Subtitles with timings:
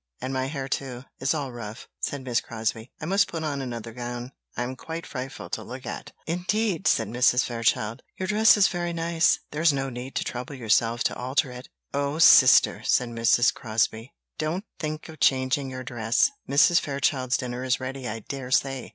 [0.19, 3.93] and my hair, too, is all rough," said Miss Crosbie; "I must put on another
[3.93, 7.45] gown; I am quite frightful to look at!" "Indeed," said Mrs.
[7.45, 11.51] Fairchild, "your dress is very nice; there is no need to trouble yourself to alter
[11.51, 13.53] it." "Oh, sister," said Mrs.
[13.53, 16.79] Crosbie, "don't think of changing your dress; Mrs.
[16.79, 18.89] Fairchild's dinner is ready, I dare say."